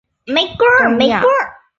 [0.01, 0.01] 东亚管
[0.93, 1.29] 理学院亚洲分校。